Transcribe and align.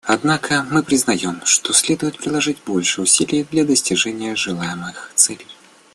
Однако 0.03 0.65
мы 0.71 0.81
признаем, 0.81 1.45
что 1.45 1.73
следует 1.73 2.17
приложить 2.17 2.57
больше 2.65 3.03
усилий 3.03 3.43
для 3.51 3.65
достижения 3.65 4.35
желаемых 4.35 5.11
целей. 5.15 5.45